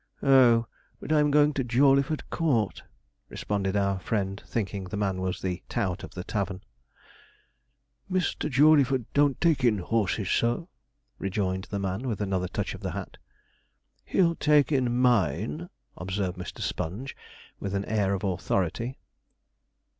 'Oh! 0.23 0.65
but 0.99 1.11
I'm 1.13 1.29
going 1.29 1.53
to 1.53 1.63
Jawleyford 1.63 2.27
Court,' 2.31 2.81
responded 3.29 3.77
our 3.77 3.99
friend, 3.99 4.41
thinking 4.47 4.85
the 4.85 4.97
man 4.97 5.21
was 5.21 5.41
the 5.43 5.61
'tout' 5.69 6.03
of 6.03 6.15
the 6.15 6.23
tavern. 6.23 6.61
'Mr. 8.11 8.49
Jawleyford 8.49 9.05
don't 9.13 9.39
take 9.39 9.63
in 9.63 9.77
horses, 9.77 10.27
sir,' 10.27 10.65
rejoined 11.19 11.65
the 11.65 11.77
man, 11.77 12.07
with 12.07 12.19
another 12.19 12.47
touch 12.47 12.73
of 12.73 12.81
the 12.81 12.93
hat. 12.93 13.17
'He'll 14.03 14.33
take 14.33 14.71
in 14.71 14.97
mine,' 14.97 15.69
observed 15.95 16.35
Mr. 16.35 16.61
Sponge, 16.61 17.15
with 17.59 17.75
an 17.75 17.85
air 17.85 18.15
of 18.15 18.23
authority. 18.23 18.97